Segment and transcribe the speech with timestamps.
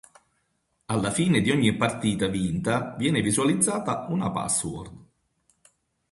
[0.87, 4.97] Alla fine di ogni partita vinta viene visualizzata una password.